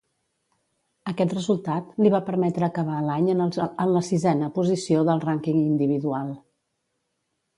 [1.11, 6.33] Aquest resultat li va permetre acabar l'any en la sisena posició del rànquing individual.